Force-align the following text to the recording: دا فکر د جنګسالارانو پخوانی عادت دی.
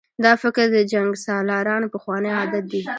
دا 0.23 0.31
فکر 0.43 0.65
د 0.75 0.79
جنګسالارانو 0.93 1.91
پخوانی 1.93 2.29
عادت 2.39 2.63
دی. 2.71 2.81